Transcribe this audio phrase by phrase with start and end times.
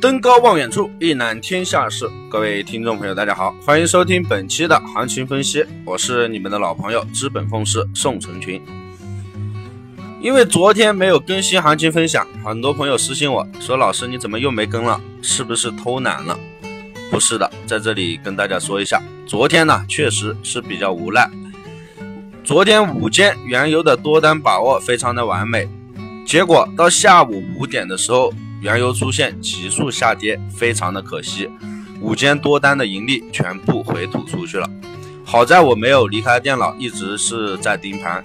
[0.00, 2.08] 登高望远处，一览天下事。
[2.30, 5.66] 各位听众朋友，大家好，欢迎收听本期的行情分析。
[5.84, 8.62] 我是你们的老朋友资本风师宋成群。
[10.20, 15.00] 因为昨天没有更新行情分享，很多朋友私信我说：“老师，你怎么又没更了？
[15.20, 16.38] 是不是偷懒了？”
[17.10, 21.28] 不是的，在这里跟大家说一下，昨天呢确实是比较无奈。
[22.44, 25.68] 昨天午间原油的多单把握非常的完美，
[26.24, 28.32] 结果到下午五点的时候。
[28.60, 31.48] 原油出现急速下跌，非常的可惜，
[32.00, 34.68] 午间多单的盈利全部回吐出去了。
[35.24, 38.22] 好在我没有离开电脑，一直是在盯盘，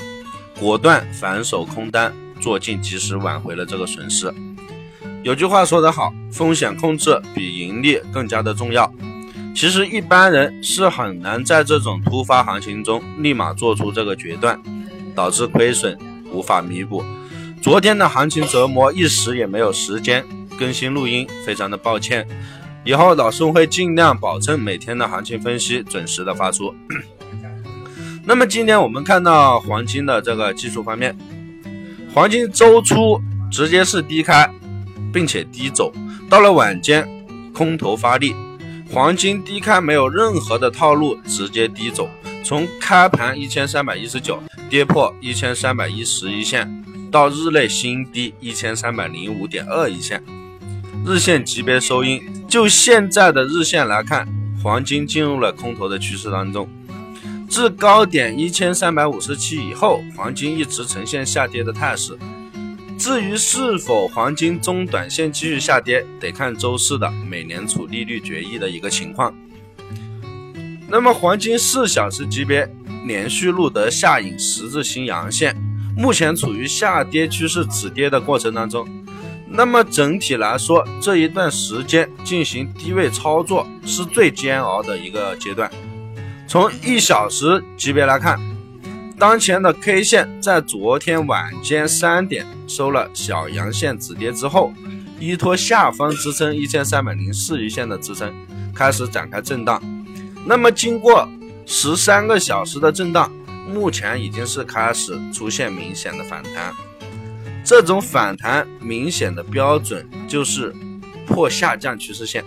[0.60, 4.34] 果断反手空单做进，及时挽回了这个损失。
[5.22, 8.92] 有句话说得好，风险控制比盈利更加的重要。
[9.56, 14.60] 其实一般人是很难在这种突发行情中立马做出这个决断，
[15.14, 15.98] 导致亏损
[16.32, 17.04] 无法弥补。
[17.64, 20.22] 昨天的行情折磨，一时也没有时间
[20.60, 22.28] 更新录音，非常的抱歉。
[22.84, 26.76] 以后老孙会尽量保证每天的行情分析准时的发出。
[28.28, 31.18] 那么今天我们看到黄金的这个技术方面，
[32.14, 34.52] 黄金周初直接是低开，
[35.14, 35.94] 并且低走，
[36.30, 37.08] 到了晚间
[37.54, 38.36] 空头发力，
[38.92, 42.10] 黄金低开没有任何的套路，直接低走，
[42.44, 46.84] 从开盘一千三百一十九跌破一千三百一十一线。
[47.14, 50.24] 到日内新低一千三百零五点二一线，
[51.06, 52.20] 日线级别收阴。
[52.48, 54.28] 就现在的日线来看，
[54.64, 56.68] 黄金进入了空头的趋势当中。
[57.48, 62.18] 至高点一千三百五十七以后，黄金一直呈现下跌的态势。
[62.98, 69.32] 至于是否黄金中短线继续下跌，得看周四的美联储利率决议的一个情况。
[70.90, 72.68] 那么黄金四小时级别
[73.06, 75.56] 连续录得下影十字星阳线。
[75.96, 78.88] 目前处于下跌趋势止跌的过程当中，
[79.48, 85.70] 那么整体来说，这一段时间进行低位操作是最煎熬的一个阶段。
[86.48, 88.40] 从一小时级别来看，
[89.20, 94.74] 当前的 K 线在昨天晚间三点收了小阳线止跌之后，
[95.20, 98.34] 依托下方支撑一千三百零四一线的支撑，
[98.74, 99.82] 开始展开震荡。
[100.46, 101.30] 那么经过
[101.66, 103.32] 十三个小时的震荡。
[103.68, 106.74] 目前已经是开始出现明显的反弹，
[107.64, 110.74] 这种反弹明显的标准就是
[111.26, 112.44] 破下降趋势线。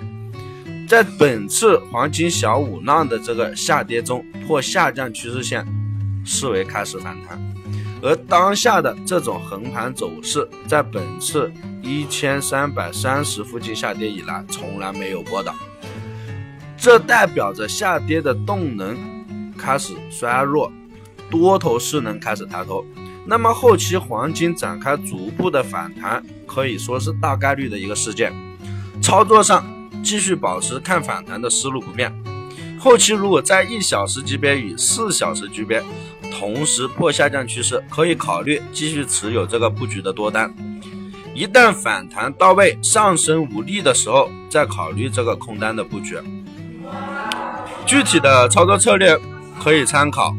[0.88, 5.66] 在本次黄金小五浪的这个下跌中，破下降趋势线
[6.24, 7.40] 视为开始反弹，
[8.02, 11.50] 而当下的这种横盘走势，在本次
[11.82, 15.52] 一千三百三十附近下跌以来从来没有过的，
[16.76, 18.96] 这代表着下跌的动能
[19.58, 20.70] 开始衰弱。
[21.30, 22.84] 多头势能开始抬头，
[23.24, 28.32] 那么后期黄金展开逐步的反弹，可以说是大概率的一个事件。
[29.02, 29.64] 操作上
[30.02, 32.12] 继续保持看反弹的思路不变。
[32.78, 35.82] 后期如果在一小时级别与四小时级别
[36.30, 40.54] 同时破下降趋势，可以考虑继续持有这个布局的多单。
[41.34, 46.16] 一旦反弹到位，上升无力的时候，再考虑这个空单的布局。
[47.84, 49.18] 具体的操作策略
[49.62, 50.34] 可以参考。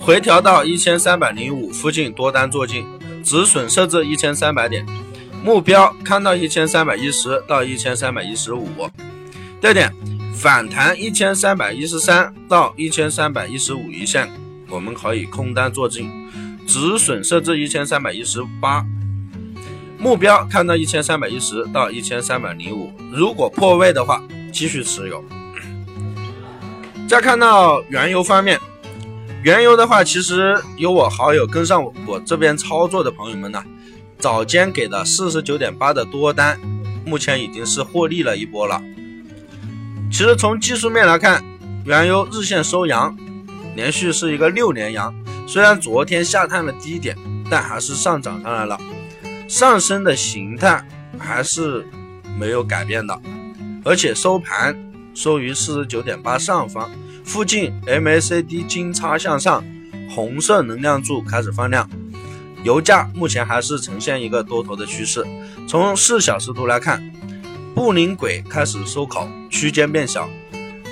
[0.00, 2.86] 回调到一千三百零五附近多单做进，
[3.22, 4.84] 止损设置一千三百点，
[5.44, 8.66] 目标看到一千三百一十到一千三百一十五。
[9.60, 9.92] 第二点，
[10.34, 14.26] 反弹一千三百一十三到一千三百一十五一线，
[14.70, 16.10] 我们可以空单做进，
[16.66, 18.82] 止损设置一千三百一十八，
[19.98, 22.90] 目标看到一千三百一十到一千三百零五。
[23.12, 25.22] 如果破位的话，继续持有。
[27.06, 28.58] 再看到原油方面。
[29.42, 33.64] 原油的话，其实有我好友跟上我这边操作的朋友们呢，
[34.18, 36.60] 早间给的四十九点八的多单，
[37.06, 38.82] 目前已经是获利了一波了。
[40.12, 41.42] 其实从技术面来看，
[41.86, 43.16] 原油日线收阳，
[43.74, 45.14] 连续是一个六连阳，
[45.46, 47.16] 虽然昨天下探了低点，
[47.50, 48.78] 但还是上涨上来了，
[49.48, 50.86] 上升的形态
[51.18, 51.86] 还是
[52.38, 53.18] 没有改变的，
[53.84, 54.76] 而且收盘
[55.14, 56.90] 收于四十九点八上方。
[57.30, 59.64] 附近 MACD 金叉向上，
[60.10, 61.88] 红色能量柱开始放量，
[62.64, 65.24] 油价目前还是呈现一个多头的趋势。
[65.68, 67.00] 从四小时图来看，
[67.72, 70.28] 布林轨开始收口，区间变小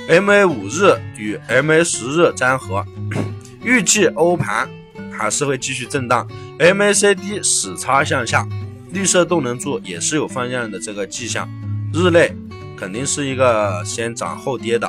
[0.09, 2.87] ，MA 五日与 MA 十日粘合，
[3.65, 4.71] 预计欧盘
[5.11, 6.25] 还是会继续震荡
[6.61, 8.47] ，MACD 死叉向下，
[8.93, 11.49] 绿色动能柱也是有放量的这个迹象，
[11.93, 12.33] 日内
[12.77, 14.89] 肯定是一个先涨后跌的。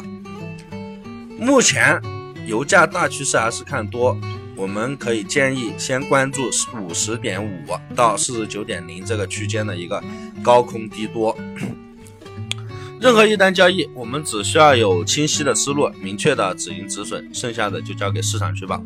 [1.39, 2.01] 目前
[2.45, 4.18] 油价大趋势还是看多，
[4.56, 6.50] 我们可以建议先关注
[6.81, 7.50] 五十点五
[7.95, 10.03] 到四十九点零这个区间的一个
[10.44, 11.36] 高空低多。
[13.00, 18.81] 任何一单交易，我们只需要有清晰的思路、明确的止盈止损，剩下的就交给市场去吧。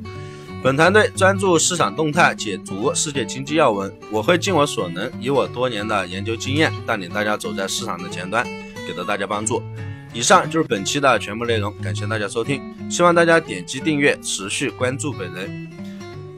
[0.62, 3.92] 本团队专注市场动态，解读世界经济要闻。
[4.12, 8.46] 我会尽我所能，以我多年的研究经验，带领大家走在市场的前端，
[8.88, 9.62] 给到大家帮助。
[10.14, 15.68] 以上就是本期的全部内容，感谢大家收听，希望大家点击订阅，持续关注本人。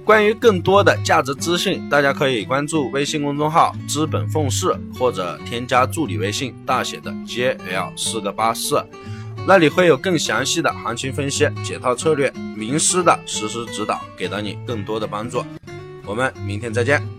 [0.06, 8.82] 关于更多的价值资讯，大家可以关注微信公众号“资本奉仕”或者添加助理微信大写的 JL 四个八四，
[9.48, 15.44] 那里会有更详细的行情分析、解套策略、名师的实时指导，给到你更多的帮助。
[16.06, 17.15] 我们明天再见。